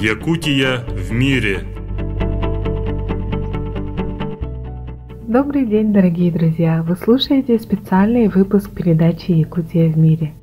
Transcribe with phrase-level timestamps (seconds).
[0.00, 1.64] Якутия в мире.
[5.26, 6.84] Добрый день, дорогие друзья!
[6.84, 10.34] Вы слушаете специальный выпуск передачи «Якутия в мире».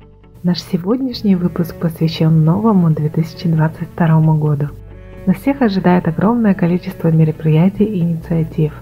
[0.42, 4.68] Наш сегодняшний выпуск посвящен новому 2022 году.
[5.24, 8.74] Нас всех ожидает огромное количество мероприятий и инициатив.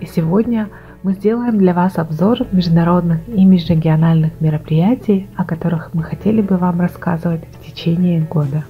[0.00, 0.68] И сегодня
[1.02, 6.82] мы сделаем для вас обзор международных и межрегиональных мероприятий, о которых мы хотели бы вам
[6.82, 8.66] рассказывать в течение года.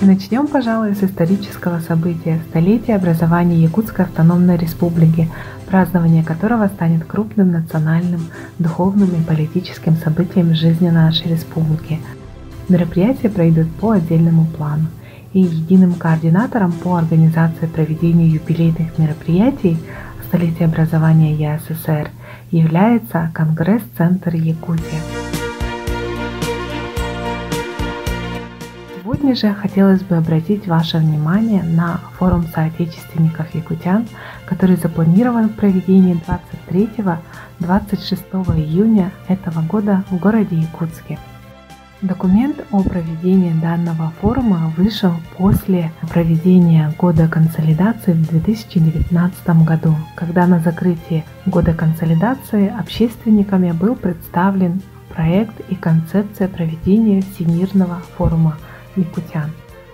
[0.00, 5.28] Начнем, пожалуй, с исторического события– столетия образования Якутской автономной республики,
[5.66, 8.20] празднование которого станет крупным национальным,
[8.60, 11.98] духовным и политическим событием жизни нашей республики.
[12.68, 14.86] Мероприятия пройдут по отдельному плану,
[15.32, 19.78] и единым координатором по организации проведения юбилейных мероприятий
[20.28, 22.10] столетия образования ЯССР
[22.52, 25.17] является Конгресс-центр Якутия.
[29.18, 34.06] Сегодня же хотелось бы обратить ваше внимание на форум соотечественников якутян,
[34.46, 36.16] который запланирован в проведении
[36.70, 37.18] 23-26
[38.56, 41.18] июня этого года в городе Якутске.
[42.00, 50.60] Документ о проведении данного форума вышел после проведения года консолидации в 2019 году, когда на
[50.60, 54.80] закрытии года консолидации общественниками был представлен
[55.12, 58.56] проект и концепция проведения Всемирного форума–
[58.98, 59.50] якутян.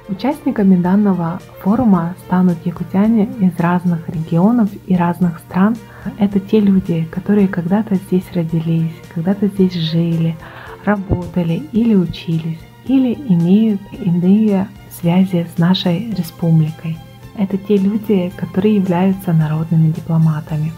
[0.09, 5.77] Участниками данного форума станут якутяне из разных регионов и разных стран.
[6.19, 10.37] Это те люди, которые когда-то здесь родились, когда-то здесь жили,
[10.85, 14.69] работали или учились, или имеют иные
[15.01, 16.99] связи с нашей республикой.
[17.37, 20.73] Это те люди, которые являются народными дипломатами.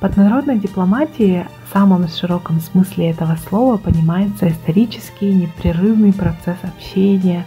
[0.00, 7.44] Под народной дипломатией в самом широком смысле этого слова понимается исторический непрерывный процесс общения,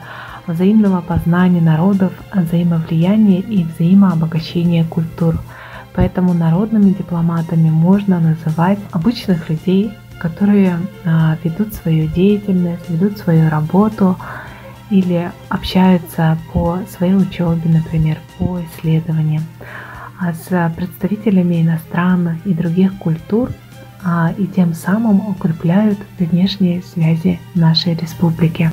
[0.47, 5.39] взаимного познания народов, взаимовлияния и взаимообогащения культур.
[5.93, 14.17] Поэтому народными дипломатами можно называть обычных людей, которые а, ведут свою деятельность, ведут свою работу
[14.89, 19.43] или общаются по своей учебе, например, по исследованиям
[20.33, 23.51] с представителями иностранных и других культур
[24.03, 28.71] а, и тем самым укрепляют внешние связи нашей республики.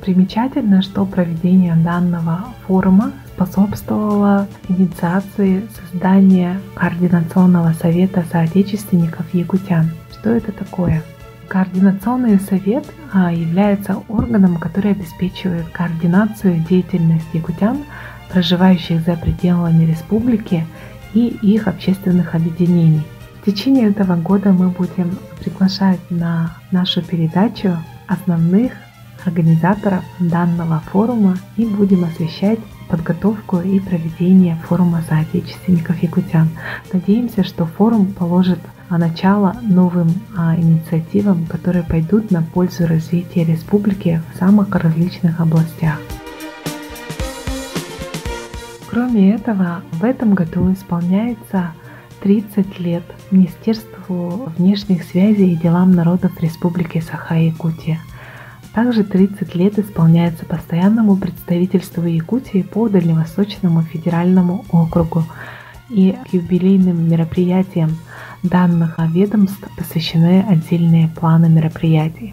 [0.00, 9.90] Примечательно, что проведение данного форума способствовало инициации создания Координационного совета соотечественников якутян.
[10.12, 11.02] Что это такое?
[11.48, 17.84] Координационный совет а, является органом, который обеспечивает координацию деятельности якутян,
[18.30, 20.66] проживающих за пределами республики
[21.14, 23.02] и их общественных объединений.
[23.42, 27.76] В течение этого года мы будем приглашать на нашу передачу
[28.08, 28.72] основных
[29.24, 36.48] организаторов данного форума и будем освещать подготовку и проведение форума соотечественников якутян.
[36.92, 38.60] Надеемся, что форум положит
[38.90, 45.98] начало новым а, инициативам, которые пойдут на пользу развития республики в самых различных областях.
[48.96, 51.74] Кроме этого, в этом году исполняется
[52.22, 57.98] 30 лет Министерству внешних связей и делам народов Республики Саха-Якутия.
[58.72, 65.24] Также 30 лет исполняется постоянному представительству Якутии по Дальневосточному федеральному округу.
[65.90, 67.98] И к юбилейным мероприятиям
[68.42, 72.32] данных ведомств посвящены отдельные планы мероприятий.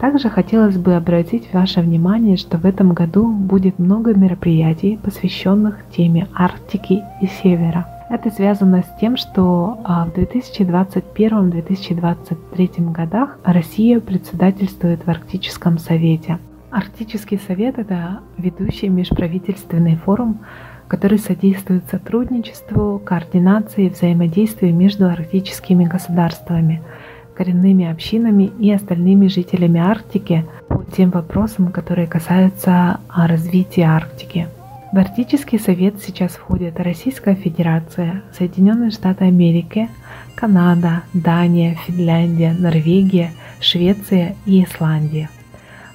[0.00, 6.28] Также хотелось бы обратить ваше внимание, что в этом году будет много мероприятий, посвященных теме
[6.34, 7.86] Арктики и Севера.
[8.10, 16.38] Это связано с тем, что а, в 2021-2023 годах Россия председательствует в Арктическом совете.
[16.70, 20.40] Арктический совет– это ведущий межправительственный форум,
[20.88, 26.82] который содействует сотрудничеству, координации и взаимодействию между арктическими государствами–
[27.36, 34.48] коренными общинами и остальными жителями Арктики по тем вопросам, которые касаются а, развития Арктики.
[34.92, 39.90] В Арктический совет сейчас входят Российская Федерация, Соединенные Штаты Америки,
[40.34, 45.28] Канада, Дания, Финляндия, Норвегия, Швеция и Исландия.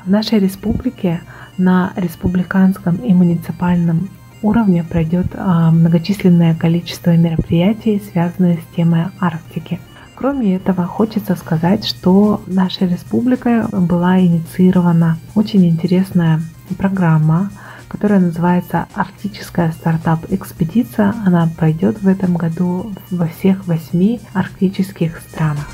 [0.06, 1.22] В нашей республике
[1.58, 4.10] на республиканском и муниципальном
[4.42, 9.80] уровне пройдет а, многочисленное количество мероприятий, связанных с темой Арктики–
[10.22, 16.44] Кроме этого, хочется сказать, что нашей республикой была инициирована очень интересная
[16.78, 17.50] программа,
[17.88, 21.16] которая называется «Арктическая стартап-экспедиция».
[21.26, 25.68] Она пройдет в этом году во всех восьми арктических странах.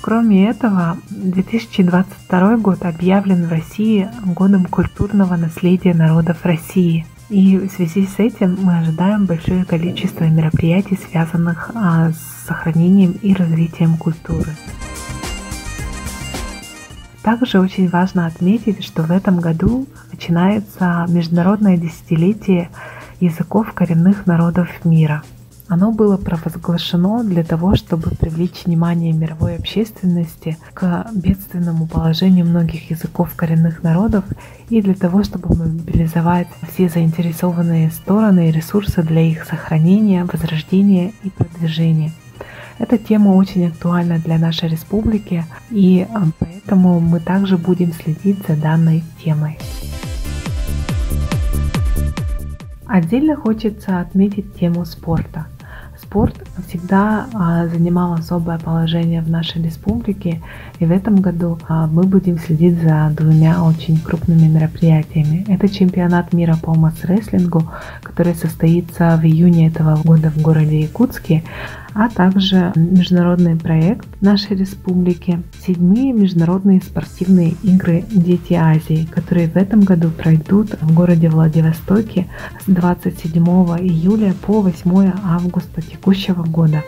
[0.00, 7.06] Кроме этого, 2022 год объявлен в России годом культурного наследия народов России.
[7.30, 13.32] И в связи с этим мы ожидаем большое количество мероприятий, связанных а, с сохранением и
[13.34, 14.50] развитием культуры.
[17.22, 22.68] Также очень важно отметить, что в этом году начинается международное десятилетие
[23.20, 25.22] языков коренных народов мира–
[25.70, 33.30] оно было провозглашено для того, чтобы привлечь внимание мировой общественности к бедственному положению многих языков
[33.36, 34.24] коренных народов
[34.68, 41.30] и для того, чтобы мобилизовать все заинтересованные стороны и ресурсы для их сохранения, возрождения и
[41.30, 42.10] продвижения.
[42.80, 48.56] Эта тема очень актуальна для нашей республики, и а, поэтому мы также будем следить за
[48.56, 49.56] данной темой.
[52.86, 55.46] Отдельно хочется отметить тему спорта–
[56.10, 56.34] спорт
[56.66, 60.42] всегда а, занимал особое положение в нашей республике,
[60.80, 65.44] и в этом году а, мы будем следить за двумя очень крупными мероприятиями.
[65.46, 67.62] Это чемпионат мира по масс-рестлингу,
[68.02, 71.44] который состоится в июне этого года в городе Якутске,
[71.94, 79.80] а также международный проект нашей республики «Седьмые международные спортивные игры «Дети Азии», которые в этом
[79.80, 82.28] году пройдут в городе Владивостоке
[82.64, 86.82] с 27 июля по 8 августа текущего года.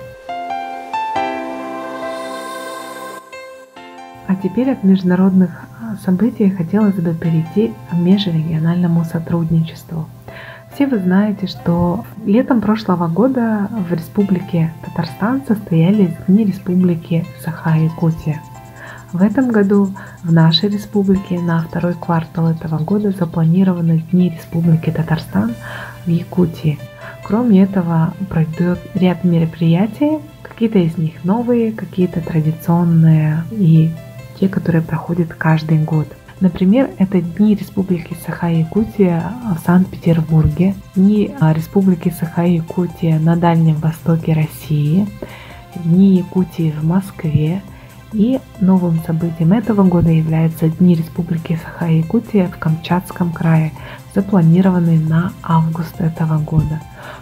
[4.28, 5.50] А теперь от международных
[6.04, 10.08] событий хотелось бы перейти к межрегиональному сотрудничеству–
[10.74, 18.40] все вы знаете, что летом прошлого года в Республике Татарстан состоялись Дни Республики Саха-Якутия.
[19.12, 19.92] В этом году
[20.22, 25.54] в нашей республике на второй квартал этого года запланированы Дни Республики Татарстан
[26.06, 26.78] в Якутии.
[27.22, 33.90] Кроме этого, пройдет ряд мероприятий, какие-то из них новые, какие-то традиционные и
[34.40, 36.08] те, которые проходят каждый год–
[36.42, 45.06] Например, это Дни Республики Саха-Якутия в Санкт-Петербурге, Дни а, Республики Саха-Якутия на Дальнем Востоке России,
[45.76, 47.62] Дни Якутии в Москве,
[48.12, 53.72] и новым событием этого года являются Дни Республики Саха-Якутия в Камчатском крае,
[54.14, 56.80] запланированные на август этого года.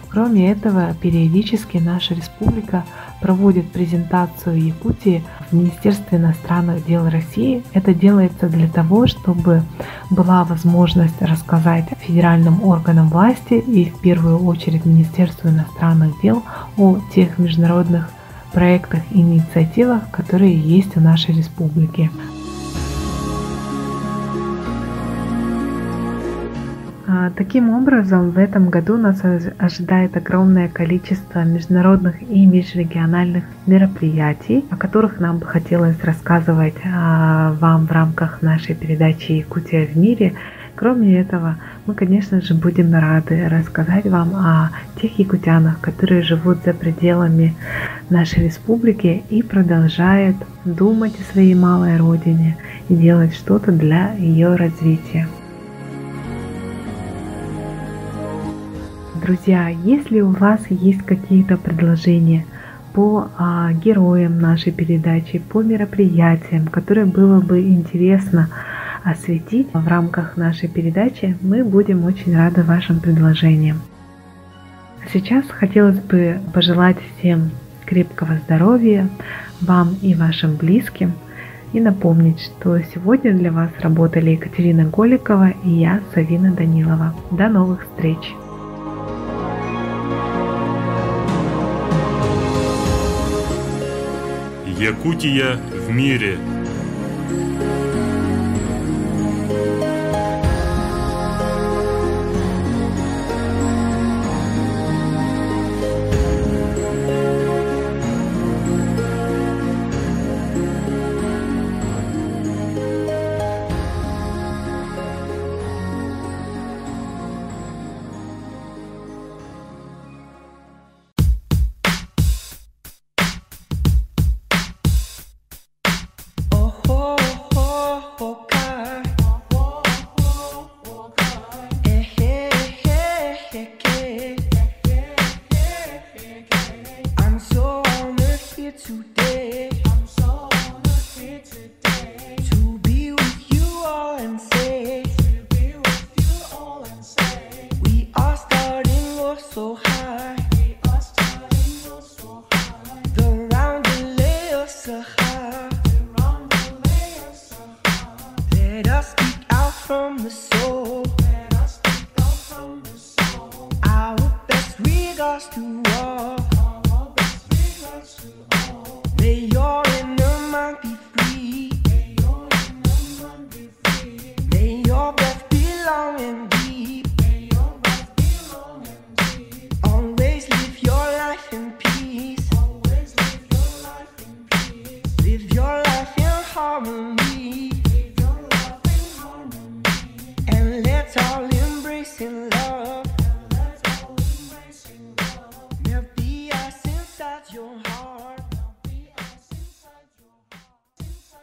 [0.09, 2.83] Кроме этого, периодически наша республика
[3.21, 7.63] проводит презентацию Якутии в Министерстве иностранных дел России.
[7.73, 9.63] Это делается для того, чтобы
[10.09, 16.43] была возможность рассказать федеральным органам власти и в первую очередь Министерству иностранных дел
[16.77, 18.09] о тех международных
[18.53, 22.09] проектах и инициативах, которые есть в нашей республике.
[27.07, 29.21] А, таким образом, в этом году нас
[29.57, 37.85] ожидает огромное количество международных и межрегиональных мероприятий, о которых нам бы хотелось рассказывать а, вам
[37.85, 40.33] в рамках нашей передачи «Якутия в мире».
[40.75, 46.73] Кроме этого, мы, конечно же, будем рады рассказать вам о тех якутянах, которые живут за
[46.73, 47.55] пределами
[48.09, 52.57] нашей республики и продолжают думать о своей малой родине
[52.89, 55.27] и делать что-то для ее развития.
[59.21, 62.45] Друзья, если у вас есть какие-то предложения
[62.93, 68.49] по а, героям нашей передачи, по мероприятиям, которые было бы интересно
[69.03, 73.81] осветить в рамках нашей передачи, мы будем очень рады вашим предложениям.
[75.11, 77.51] Сейчас хотелось бы пожелать всем
[77.85, 79.09] крепкого здоровья,
[79.59, 81.13] вам и вашим близким,
[81.73, 87.15] и напомнить, что сегодня для вас работали Екатерина Голикова и я, Савина Данилова.
[87.31, 88.33] До новых встреч!
[94.79, 96.37] Якутия в мире.